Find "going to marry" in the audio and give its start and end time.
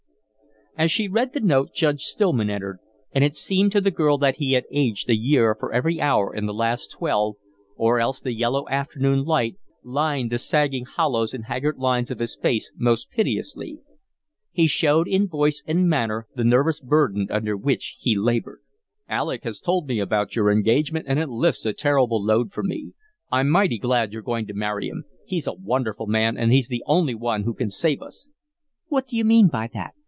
24.21-24.87